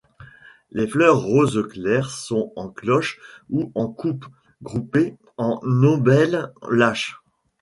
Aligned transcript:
Les 0.71 0.87
fleurs 0.87 1.21
rose 1.21 1.67
clair 1.69 2.09
sont 2.09 2.51
en 2.55 2.69
cloches 2.71 3.19
ou 3.51 3.71
en 3.75 3.87
coupes, 3.87 4.25
groupées 4.63 5.15
en 5.37 5.59
ombelle 5.63 6.51
lâche. 6.71 7.19